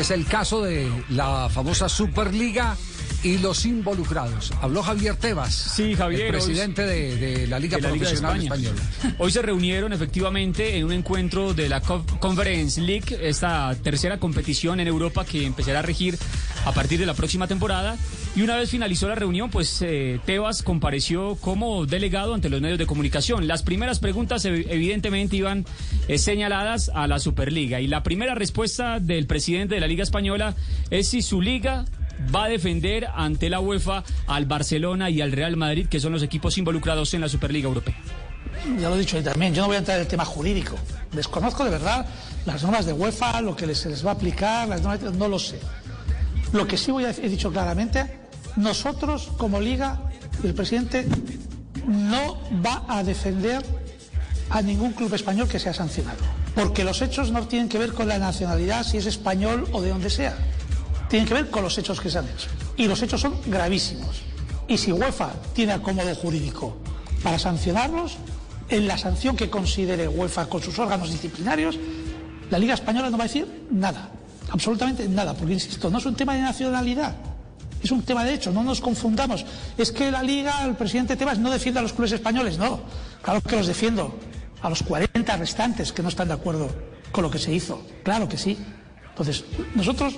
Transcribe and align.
es 0.00 0.10
el 0.10 0.24
caso 0.24 0.62
de 0.62 0.90
la 1.10 1.48
famosa 1.50 1.88
Superliga 1.88 2.76
y 3.22 3.38
los 3.38 3.66
involucrados. 3.66 4.50
Habló 4.62 4.82
Javier 4.82 5.16
Tebas, 5.16 5.54
sí, 5.54 5.94
Javier, 5.94 6.22
el 6.22 6.28
presidente 6.30 6.86
de, 6.86 7.16
de, 7.16 7.46
la 7.46 7.58
Liga 7.58 7.76
Profesional 7.78 8.42
Española. 8.42 8.80
Hoy 9.18 9.30
se 9.30 9.42
reunieron 9.42 9.92
efectivamente 9.92 10.78
en 10.78 10.86
un 10.86 10.92
encuentro 10.92 11.52
de 11.52 11.68
la 11.68 11.82
Conference 11.82 12.80
League, 12.80 13.18
esta 13.20 13.74
tercera 13.82 14.18
competición 14.18 14.80
en 14.80 14.88
Europa 14.88 15.24
que 15.24 15.44
empezará 15.44 15.80
a 15.80 15.82
regir 15.82 16.18
a 16.64 16.72
partir 16.72 16.98
de 16.98 17.06
la 17.06 17.14
próxima 17.14 17.46
temporada. 17.46 17.96
Y 18.36 18.42
una 18.42 18.56
vez 18.56 18.70
finalizó 18.70 19.08
la 19.08 19.14
reunión, 19.14 19.50
pues 19.50 19.82
eh, 19.82 20.20
Tebas 20.24 20.62
compareció 20.62 21.36
como 21.36 21.86
delegado 21.86 22.34
ante 22.34 22.48
los 22.48 22.60
medios 22.60 22.78
de 22.78 22.86
comunicación. 22.86 23.48
Las 23.48 23.62
primeras 23.62 23.98
preguntas 23.98 24.44
evidentemente 24.44 25.36
iban 25.36 25.64
eh, 26.08 26.18
señaladas 26.18 26.90
a 26.94 27.06
la 27.06 27.18
Superliga. 27.18 27.80
Y 27.80 27.86
la 27.86 28.02
primera 28.02 28.34
respuesta 28.34 29.00
del 29.00 29.26
presidente 29.26 29.74
de 29.74 29.80
la 29.80 29.86
Liga 29.86 30.02
Española 30.02 30.54
es 30.90 31.08
si 31.08 31.22
su 31.22 31.40
liga 31.40 31.86
va 32.34 32.44
a 32.44 32.48
defender 32.48 33.08
ante 33.14 33.48
la 33.48 33.60
UEFA 33.60 34.04
al 34.26 34.46
Barcelona 34.46 35.10
y 35.10 35.20
al 35.20 35.32
Real 35.32 35.56
Madrid, 35.56 35.88
que 35.88 36.00
son 36.00 36.12
los 36.12 36.22
equipos 36.22 36.58
involucrados 36.58 37.14
en 37.14 37.22
la 37.22 37.28
Superliga 37.28 37.68
Europea. 37.68 37.96
Ya 38.78 38.88
lo 38.88 38.96
he 38.96 38.98
dicho 38.98 39.16
ahí 39.16 39.22
también, 39.22 39.54
yo 39.54 39.62
no 39.62 39.68
voy 39.68 39.76
a 39.76 39.78
entrar 39.78 39.96
en 39.96 40.02
el 40.02 40.08
tema 40.08 40.24
jurídico. 40.24 40.76
Desconozco 41.12 41.64
de 41.64 41.70
verdad 41.70 42.06
las 42.46 42.62
normas 42.62 42.86
de 42.86 42.92
UEFA, 42.92 43.40
lo 43.40 43.56
que 43.56 43.66
les, 43.66 43.84
les 43.86 44.04
va 44.04 44.10
a 44.10 44.14
aplicar, 44.14 44.68
las 44.68 44.82
normas, 44.82 45.14
no 45.14 45.28
lo 45.28 45.38
sé. 45.38 45.58
Lo 46.52 46.66
que 46.66 46.76
sí 46.76 46.90
voy 46.90 47.04
a, 47.04 47.10
he 47.10 47.28
dicho 47.28 47.50
claramente, 47.50 48.04
nosotros 48.56 49.30
como 49.36 49.60
liga, 49.60 50.00
el 50.42 50.54
presidente 50.54 51.06
no 51.86 52.38
va 52.64 52.84
a 52.88 53.02
defender 53.04 53.64
a 54.50 54.62
ningún 54.62 54.92
club 54.92 55.14
español 55.14 55.48
que 55.48 55.58
sea 55.58 55.72
sancionado. 55.72 56.18
Porque 56.54 56.82
los 56.84 57.00
hechos 57.02 57.30
no 57.30 57.46
tienen 57.46 57.68
que 57.68 57.78
ver 57.78 57.92
con 57.92 58.08
la 58.08 58.18
nacionalidad, 58.18 58.84
si 58.84 58.96
es 58.96 59.06
español 59.06 59.68
o 59.72 59.80
de 59.80 59.90
donde 59.90 60.10
sea 60.10 60.36
tienen 61.10 61.26
que 61.26 61.34
ver 61.34 61.50
con 61.50 61.64
los 61.64 61.76
hechos 61.76 62.00
que 62.00 62.08
se 62.08 62.18
han 62.18 62.28
hecho. 62.28 62.48
Y 62.76 62.86
los 62.86 63.02
hechos 63.02 63.20
son 63.20 63.34
gravísimos. 63.46 64.22
Y 64.68 64.78
si 64.78 64.92
UEFA 64.92 65.32
tiene 65.52 65.72
acomodo 65.72 66.14
jurídico 66.14 66.76
para 67.22 67.38
sancionarlos, 67.38 68.16
en 68.68 68.86
la 68.86 68.96
sanción 68.96 69.36
que 69.36 69.50
considere 69.50 70.06
UEFA 70.06 70.46
con 70.46 70.62
sus 70.62 70.78
órganos 70.78 71.10
disciplinarios, 71.10 71.76
la 72.48 72.58
Liga 72.58 72.74
Española 72.74 73.10
no 73.10 73.18
va 73.18 73.24
a 73.24 73.26
decir 73.26 73.66
nada, 73.72 74.10
absolutamente 74.50 75.08
nada, 75.08 75.34
porque 75.34 75.54
insisto, 75.54 75.90
no 75.90 75.98
es 75.98 76.06
un 76.06 76.14
tema 76.14 76.34
de 76.34 76.40
nacionalidad, 76.40 77.14
es 77.82 77.90
un 77.90 78.02
tema 78.02 78.24
de 78.24 78.34
hecho, 78.34 78.52
no 78.52 78.62
nos 78.62 78.80
confundamos. 78.80 79.44
Es 79.78 79.90
que 79.92 80.10
la 80.10 80.22
Liga, 80.22 80.64
el 80.64 80.74
presidente 80.74 81.16
Tebas 81.16 81.38
no 81.38 81.50
defiende 81.50 81.80
a 81.80 81.82
los 81.82 81.92
clubes 81.92 82.12
españoles, 82.12 82.58
no, 82.58 82.80
claro 83.22 83.40
que 83.40 83.56
los 83.56 83.66
defiendo, 83.66 84.14
a 84.62 84.68
los 84.68 84.82
40 84.82 85.36
restantes 85.36 85.92
que 85.92 86.02
no 86.02 86.08
están 86.08 86.28
de 86.28 86.34
acuerdo 86.34 86.68
con 87.12 87.22
lo 87.22 87.30
que 87.30 87.38
se 87.38 87.52
hizo, 87.52 87.82
claro 88.02 88.28
que 88.28 88.36
sí. 88.36 88.58
Entonces, 89.10 89.44
nosotros 89.74 90.14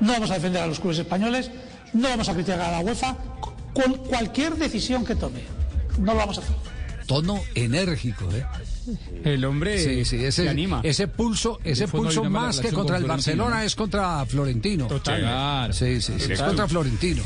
no 0.00 0.12
vamos 0.12 0.30
a 0.30 0.34
defender 0.34 0.62
a 0.62 0.66
los 0.66 0.80
clubes 0.80 0.98
españoles, 0.98 1.50
no 1.92 2.08
vamos 2.08 2.28
a 2.28 2.34
criticar 2.34 2.60
a 2.60 2.70
la 2.72 2.80
UEFA 2.80 3.16
con 3.74 3.94
cualquier 4.04 4.56
decisión 4.56 5.04
que 5.04 5.14
tome. 5.14 5.42
No 5.98 6.12
lo 6.12 6.18
vamos 6.18 6.38
a 6.38 6.40
hacer. 6.40 6.67
Tono 7.08 7.42
enérgico, 7.54 8.28
¿eh? 8.32 8.44
El 9.24 9.44
hombre 9.46 9.78
sí, 9.78 10.04
sí, 10.04 10.22
ese, 10.22 10.46
anima. 10.48 10.82
Ese 10.84 11.08
pulso, 11.08 11.58
ese 11.64 11.88
pulso 11.88 12.24
más 12.24 12.60
que 12.60 12.70
contra 12.70 12.98
el 12.98 13.04
Barcelona 13.04 13.64
es 13.64 13.74
contra 13.74 14.24
Florentino. 14.26 14.86
Total. 14.86 15.72
Sí, 15.72 16.00
sí, 16.02 16.12
sí 16.18 16.32
es 16.32 16.42
contra 16.42 16.68
Florentino. 16.68 17.22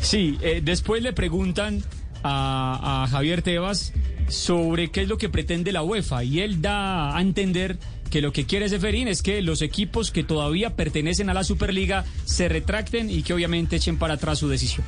Sí, 0.00 0.38
eh, 0.40 0.62
después 0.64 1.02
le 1.02 1.12
preguntan 1.12 1.82
a, 2.22 3.04
a 3.04 3.08
Javier 3.08 3.42
Tebas 3.42 3.92
sobre 4.28 4.90
qué 4.90 5.02
es 5.02 5.08
lo 5.08 5.18
que 5.18 5.28
pretende 5.28 5.70
la 5.70 5.82
UEFA 5.82 6.24
y 6.24 6.40
él 6.40 6.62
da 6.62 7.14
a 7.14 7.20
entender 7.20 7.78
que 8.10 8.22
lo 8.22 8.32
que 8.32 8.46
quiere 8.46 8.70
Seferín 8.70 9.06
es 9.06 9.20
que 9.20 9.42
los 9.42 9.60
equipos 9.60 10.10
que 10.10 10.24
todavía 10.24 10.76
pertenecen 10.76 11.28
a 11.28 11.34
la 11.34 11.44
Superliga 11.44 12.06
se 12.24 12.48
retracten 12.48 13.10
y 13.10 13.22
que 13.22 13.34
obviamente 13.34 13.76
echen 13.76 13.98
para 13.98 14.14
atrás 14.14 14.38
su 14.38 14.48
decisión. 14.48 14.86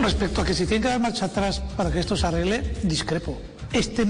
Respecto 0.00 0.42
a 0.42 0.44
que 0.44 0.54
se 0.54 0.66
tiene 0.66 0.82
que 0.82 0.88
dar 0.88 1.00
marcha 1.00 1.26
atrás 1.26 1.60
para 1.76 1.90
que 1.90 2.00
esto 2.00 2.16
se 2.16 2.26
arregle, 2.26 2.74
discrepo. 2.82 3.40
Este 3.72 4.06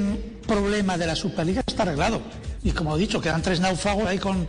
problema 0.47 0.99
de 0.99 1.07
la 1.07 1.17
Superliga 1.17 1.63
está 1.67 1.83
arreglado. 1.83 2.21
Y 2.63 2.73
como 2.73 2.97
he 2.97 3.01
dicho, 3.01 3.21
quedan 3.21 3.43
tres 3.43 3.61
náufragos 3.61 4.07
ahí 4.07 4.19
con, 4.19 4.47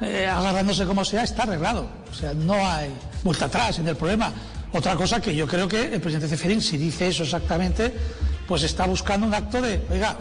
eh, 0.00 0.26
agarrándose 0.26 0.86
como 0.86 1.04
sea, 1.04 1.22
está 1.22 1.44
arreglado. 1.44 1.88
O 2.10 2.14
sea, 2.14 2.34
no 2.34 2.54
hay 2.54 2.90
vuelta 3.22 3.46
atrás 3.46 3.78
en 3.78 3.88
el 3.88 3.96
problema. 3.96 4.32
Otra 4.72 4.96
cosa 4.96 5.20
que 5.20 5.34
yo 5.34 5.46
creo 5.46 5.68
que 5.68 5.94
el 5.94 6.00
presidente 6.00 6.28
Ceferín, 6.28 6.60
si 6.60 6.76
dice 6.76 7.08
eso 7.08 7.22
exactamente, 7.22 7.92
pues 8.46 8.62
está 8.62 8.86
buscando 8.86 9.26
un 9.26 9.34
acto 9.34 9.62
de, 9.62 9.80
oiga, 9.90 10.16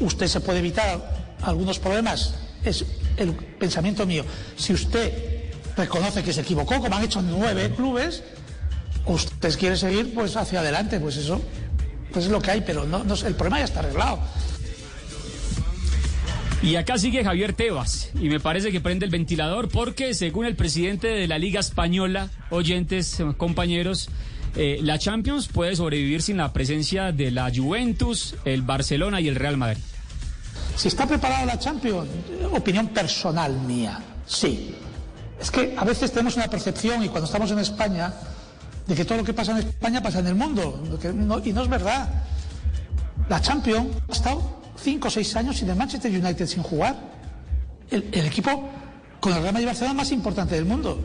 usted 0.00 0.26
se 0.26 0.40
puede 0.40 0.60
evitar 0.60 1.36
algunos 1.42 1.78
problemas, 1.78 2.34
es 2.64 2.84
el 3.16 3.32
pensamiento 3.32 4.06
mío. 4.06 4.24
Si 4.56 4.72
usted 4.72 5.50
reconoce 5.76 6.22
que 6.22 6.32
se 6.32 6.42
equivocó, 6.42 6.80
como 6.80 6.96
han 6.96 7.04
hecho 7.04 7.22
nueve 7.22 7.72
clubes, 7.74 8.22
usted 9.12 9.58
quiere 9.58 9.76
seguir 9.76 10.14
pues 10.14 10.36
hacia 10.36 10.60
adelante, 10.60 11.00
pues 11.00 11.16
eso 11.16 11.40
pues 12.12 12.24
es 12.26 12.30
lo 12.30 12.40
que 12.40 12.50
hay, 12.50 12.60
pero 12.62 12.84
no, 12.86 13.02
el 13.02 13.34
problema 13.34 13.58
ya 13.58 13.64
está 13.64 13.80
arreglado. 13.80 14.18
Y 16.62 16.74
acá 16.74 16.98
sigue 16.98 17.22
Javier 17.22 17.52
Tebas 17.52 18.10
y 18.14 18.28
me 18.28 18.40
parece 18.40 18.72
que 18.72 18.80
prende 18.80 19.04
el 19.04 19.12
ventilador 19.12 19.68
porque 19.68 20.12
según 20.12 20.44
el 20.44 20.56
presidente 20.56 21.06
de 21.06 21.28
la 21.28 21.38
Liga 21.38 21.60
Española, 21.60 22.30
oyentes, 22.50 23.18
compañeros, 23.36 24.08
eh, 24.56 24.80
la 24.82 24.98
Champions 24.98 25.46
puede 25.46 25.76
sobrevivir 25.76 26.20
sin 26.20 26.38
la 26.38 26.52
presencia 26.52 27.12
de 27.12 27.30
la 27.30 27.52
Juventus, 27.54 28.34
el 28.44 28.62
Barcelona 28.62 29.20
y 29.20 29.28
el 29.28 29.36
Real 29.36 29.56
Madrid. 29.56 29.78
Si 30.74 30.88
está 30.88 31.06
preparada 31.06 31.44
la 31.44 31.58
Champions, 31.58 32.08
opinión 32.52 32.88
personal 32.88 33.52
mía, 33.60 34.00
sí. 34.26 34.74
Es 35.40 35.52
que 35.52 35.74
a 35.76 35.84
veces 35.84 36.10
tenemos 36.10 36.34
una 36.36 36.48
percepción 36.48 37.04
y 37.04 37.08
cuando 37.08 37.26
estamos 37.26 37.52
en 37.52 37.60
España 37.60 38.12
de 38.88 38.94
que 38.94 39.04
todo 39.04 39.18
lo 39.18 39.24
que 39.24 39.34
pasa 39.34 39.52
en 39.52 39.58
España 39.58 40.02
pasa 40.02 40.20
en 40.20 40.28
el 40.28 40.34
mundo 40.34 40.82
y 41.44 41.52
no 41.52 41.62
es 41.62 41.68
verdad. 41.68 42.08
La 43.28 43.40
Champions 43.40 43.88
ha 44.08 44.12
estado 44.12 44.60
cinco 44.82 45.08
o 45.08 45.10
seis 45.10 45.36
años 45.36 45.58
sin 45.58 45.68
el 45.68 45.76
Manchester 45.76 46.10
United 46.10 46.46
sin 46.46 46.62
jugar. 46.62 46.96
El, 47.90 48.26
equipo 48.26 48.68
con 49.20 49.34
el 49.34 49.42
Real 49.42 49.52
Madrid 49.52 49.66
Barcelona 49.66 49.94
más 49.94 50.10
importante 50.10 50.54
del 50.54 50.64
mundo. 50.64 50.98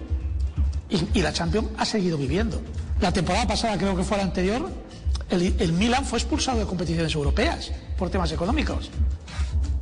Y, 0.89 1.19
y 1.19 1.21
la 1.21 1.33
Champions 1.33 1.67
ha 1.77 1.83
seguido 1.85 2.17
viviendo. 2.17 2.61
La 3.01 3.11
temporada 3.11 3.47
pasada, 3.47 3.77
creo 3.77 3.95
que 3.95 4.03
fue 4.03 4.17
la 4.17 4.23
anterior, 4.23 4.69
el, 5.29 5.55
el 5.59 5.73
Milan 5.73 6.05
fue 6.05 6.19
expulsado 6.19 6.59
de 6.59 6.65
competiciones 6.65 7.13
europeas 7.13 7.71
por 7.97 8.09
temas 8.09 8.31
económicos. 8.31 8.89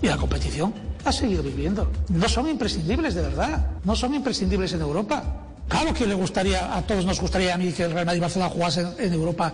Y 0.02 0.08
la 0.08 0.18
competición 0.18 0.74
ha 1.06 1.12
seguido 1.12 1.44
viviendo. 1.44 1.92
No 2.10 2.28
son 2.28 2.50
imprescindibles, 2.50 3.14
de 3.14 3.22
verdad. 3.22 3.68
No 3.84 3.96
son 3.96 4.16
imprescindibles 4.16 4.74
en 4.74 4.82
Europa. 4.82 5.51
Claro 5.72 5.94
que 5.94 6.06
le 6.06 6.16
gustaría, 6.16 6.76
a 6.76 6.82
todos 6.82 7.06
nos 7.06 7.22
gustaría 7.22 7.56
a 7.56 7.58
mí 7.58 7.72
que 7.72 7.84
el 7.84 7.94
Real 7.94 8.06
Madrid 8.06 8.20
Barcelona 8.20 8.52
jugase 8.52 8.86
en, 9.00 9.14
Europa 9.14 9.54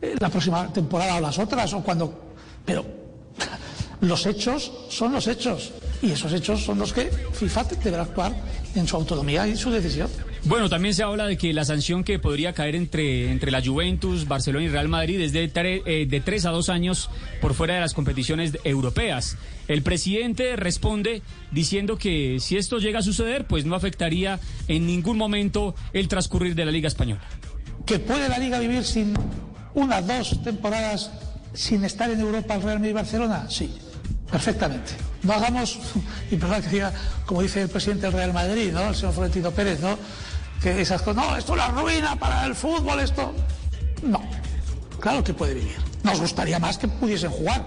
eh, 0.00 0.16
la 0.18 0.30
próxima 0.30 0.72
temporada 0.72 1.16
o 1.16 1.20
las 1.20 1.38
otras, 1.38 1.74
o 1.74 1.82
cuando. 1.84 2.32
Pero 2.64 2.82
los 4.00 4.24
hechos 4.24 4.72
son 4.88 5.12
los 5.12 5.26
hechos. 5.26 5.72
Y 6.00 6.12
esos 6.12 6.32
hechos 6.32 6.64
son 6.64 6.78
los 6.78 6.94
que 6.94 7.10
FIFA 7.10 7.64
deberá 7.84 8.04
actuar 8.04 8.32
en 8.74 8.88
su 8.88 8.96
autonomía 8.96 9.46
y 9.46 9.54
su 9.54 9.70
decisión. 9.70 10.08
Bueno, 10.44 10.70
también 10.70 10.94
se 10.94 11.02
habla 11.02 11.26
de 11.26 11.36
que 11.36 11.52
la 11.52 11.66
sanción 11.66 12.02
que 12.02 12.18
podría 12.18 12.54
caer 12.54 12.74
entre, 12.74 13.30
entre 13.30 13.50
la 13.50 13.62
Juventus, 13.62 14.26
Barcelona 14.26 14.64
y 14.64 14.68
Real 14.68 14.88
Madrid 14.88 15.20
es 15.20 15.32
de, 15.32 15.50
eh, 15.54 16.06
de 16.08 16.20
tres 16.20 16.46
a 16.46 16.50
dos 16.50 16.70
años 16.70 17.10
por 17.42 17.52
fuera 17.52 17.74
de 17.74 17.80
las 17.80 17.92
competiciones 17.92 18.56
europeas. 18.64 19.36
El 19.68 19.82
presidente 19.82 20.56
responde 20.56 21.22
diciendo 21.50 21.98
que 21.98 22.38
si 22.40 22.56
esto 22.56 22.78
llega 22.78 23.00
a 23.00 23.02
suceder, 23.02 23.46
pues 23.46 23.66
no 23.66 23.74
afectaría 23.74 24.40
en 24.66 24.86
ningún 24.86 25.18
momento 25.18 25.74
el 25.92 26.08
transcurrir 26.08 26.54
de 26.54 26.64
la 26.64 26.72
Liga 26.72 26.88
Española. 26.88 27.22
¿Que 27.84 27.98
puede 27.98 28.28
la 28.28 28.38
Liga 28.38 28.58
vivir 28.58 28.84
sin 28.84 29.12
una, 29.74 30.00
dos 30.00 30.42
temporadas 30.42 31.10
sin 31.52 31.84
estar 31.84 32.10
en 32.10 32.18
Europa 32.18 32.54
el 32.54 32.62
Real 32.62 32.78
Madrid 32.78 32.90
y 32.90 32.94
Barcelona? 32.94 33.46
Sí, 33.50 33.70
perfectamente. 34.30 34.92
No 35.22 35.34
hagamos, 35.34 35.78
y 36.30 36.36
que 36.36 36.68
diga, 36.70 36.92
como 37.26 37.42
dice 37.42 37.60
el 37.60 37.68
presidente 37.68 38.06
del 38.06 38.14
Real 38.14 38.32
Madrid, 38.32 38.72
¿no? 38.72 38.88
El 38.88 38.94
señor 38.94 39.12
Florentino 39.12 39.50
Pérez, 39.50 39.80
¿no? 39.80 39.98
Que 40.62 40.80
esas 40.80 41.00
cosas, 41.02 41.24
no, 41.24 41.36
esto 41.36 41.52
es 41.52 41.58
la 41.58 41.68
ruina 41.68 42.16
para 42.16 42.46
el 42.46 42.54
fútbol, 42.54 43.00
esto. 43.00 43.32
No, 44.02 44.20
claro 45.00 45.24
que 45.24 45.32
puede 45.32 45.54
vivir. 45.54 45.76
Nos 46.02 46.20
gustaría 46.20 46.58
más 46.58 46.78
que 46.78 46.88
pudiesen 46.88 47.30
jugar. 47.30 47.64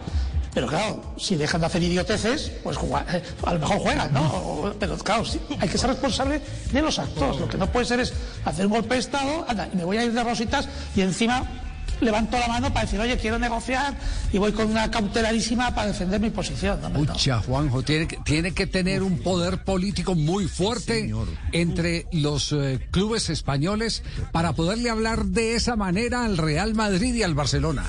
Pero 0.53 0.67
claro, 0.67 1.01
si 1.17 1.35
dejan 1.35 1.61
de 1.61 1.67
hacer 1.67 1.81
idioteces, 1.81 2.51
pues 2.63 2.77
jugar, 2.77 3.07
eh, 3.11 3.23
a 3.43 3.53
lo 3.55 3.59
mejor 3.59 3.79
juegan, 3.79 4.13
¿no? 4.13 4.71
Pero 4.79 4.95
claro, 4.99 5.25
sí, 5.25 5.39
hay 5.59 5.67
que 5.67 5.79
ser 5.79 5.89
responsable 5.89 6.41
de 6.71 6.81
los 6.81 6.99
actos. 6.99 7.39
Lo 7.39 7.47
que 7.47 7.57
no 7.57 7.65
puede 7.71 7.85
ser 7.87 7.99
es 7.99 8.13
hacer 8.45 8.67
un 8.67 8.73
golpe 8.73 8.93
de 8.93 8.99
Estado, 8.99 9.45
anda, 9.47 9.67
y 9.73 9.77
me 9.77 9.83
voy 9.83 9.97
a 9.97 10.03
ir 10.03 10.13
de 10.13 10.23
rositas 10.23 10.69
y 10.95 11.01
encima 11.01 11.62
levanto 12.01 12.37
la 12.37 12.47
mano 12.47 12.73
para 12.73 12.85
decir, 12.85 12.99
oye, 12.99 13.17
quiero 13.17 13.39
negociar 13.39 13.97
y 14.31 14.37
voy 14.37 14.51
con 14.51 14.69
una 14.69 14.89
cautelarísima 14.91 15.73
para 15.73 15.87
defender 15.87 16.19
mi 16.19 16.29
posición. 16.29 16.79
Mucha, 16.93 17.39
Juanjo, 17.39 17.83
tiene, 17.83 18.07
tiene 18.25 18.53
que 18.53 18.67
tener 18.67 19.03
un 19.03 19.19
poder 19.19 19.63
político 19.63 20.15
muy 20.15 20.47
fuerte 20.47 21.13
entre 21.51 22.07
los 22.11 22.51
eh, 22.51 22.87
clubes 22.91 23.29
españoles 23.29 24.03
para 24.31 24.53
poderle 24.53 24.89
hablar 24.89 25.25
de 25.25 25.55
esa 25.55 25.75
manera 25.75 26.25
al 26.25 26.37
Real 26.37 26.73
Madrid 26.73 27.13
y 27.13 27.23
al 27.23 27.33
Barcelona. 27.33 27.85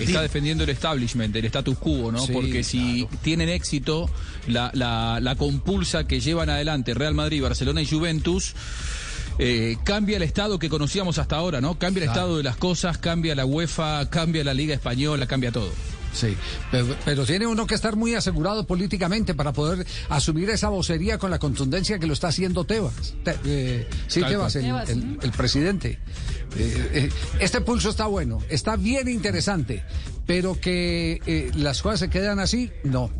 está 0.00 0.22
defendiendo 0.22 0.64
el 0.64 0.70
establishment, 0.70 1.34
el 1.34 1.44
status 1.46 1.78
quo, 1.78 2.12
¿no? 2.12 2.20
Sí, 2.20 2.32
Porque 2.32 2.62
si 2.62 3.08
tienen 3.22 3.48
éxito, 3.48 4.10
la, 4.46 4.70
la, 4.74 5.18
la 5.20 5.34
compulsa 5.36 6.06
que 6.06 6.20
llevan 6.20 6.50
adelante 6.50 6.94
Real 6.94 7.14
Madrid, 7.14 7.42
Barcelona 7.42 7.82
y 7.82 7.86
Juventus. 7.86 8.54
Eh, 9.38 9.76
cambia 9.84 10.16
el 10.16 10.22
estado 10.22 10.58
que 10.58 10.68
conocíamos 10.68 11.18
hasta 11.18 11.36
ahora, 11.36 11.60
¿no? 11.60 11.78
Cambia 11.78 12.02
el 12.04 12.08
estado 12.08 12.36
de 12.38 12.42
las 12.42 12.56
cosas, 12.56 12.98
cambia 12.98 13.34
la 13.34 13.44
UEFA, 13.46 14.08
cambia 14.10 14.42
la 14.44 14.54
Liga 14.54 14.74
Española, 14.74 15.26
cambia 15.26 15.52
todo. 15.52 15.70
Sí, 16.12 16.34
pero, 16.70 16.96
pero 17.04 17.26
tiene 17.26 17.46
uno 17.46 17.66
que 17.66 17.74
estar 17.74 17.94
muy 17.94 18.14
asegurado 18.14 18.66
políticamente 18.66 19.34
para 19.34 19.52
poder 19.52 19.86
asumir 20.08 20.48
esa 20.48 20.70
vocería 20.70 21.18
con 21.18 21.30
la 21.30 21.38
contundencia 21.38 21.98
que 21.98 22.06
lo 22.06 22.14
está 22.14 22.28
haciendo 22.28 22.64
Tebas. 22.64 23.14
Te- 23.22 23.36
eh, 23.44 23.86
sí, 24.06 24.20
Tal 24.22 24.30
Tebas, 24.30 24.56
el, 24.56 24.64
el- 24.64 25.18
el 25.20 25.30
presidente. 25.32 25.98
Eh, 26.56 26.90
eh, 26.94 27.08
este 27.38 27.60
pulso 27.60 27.90
está 27.90 28.06
bueno, 28.06 28.38
está 28.48 28.76
bien 28.76 29.08
interesante, 29.08 29.84
pero 30.26 30.58
que 30.58 31.20
eh, 31.26 31.50
las 31.54 31.82
cosas 31.82 32.00
se 32.00 32.08
quedan 32.08 32.38
así, 32.38 32.70
no. 32.82 33.10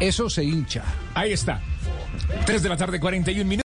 Eso 0.00 0.28
se 0.28 0.42
hincha. 0.42 0.82
Ahí 1.14 1.30
está. 1.32 1.62
3 2.44 2.60
de 2.62 2.68
la 2.68 2.76
tarde, 2.76 2.98
41 2.98 3.44
minutos. 3.48 3.54